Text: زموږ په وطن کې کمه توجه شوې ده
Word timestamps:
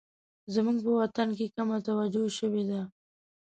زموږ 0.53 0.77
په 0.85 0.91
وطن 1.01 1.29
کې 1.37 1.53
کمه 1.55 1.77
توجه 1.87 2.23
شوې 2.37 2.63
ده 2.69 2.81